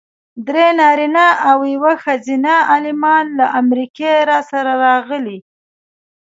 [0.47, 5.39] درې نارینه او یوه ښځینه عالمان له امریکې راسره راغلي.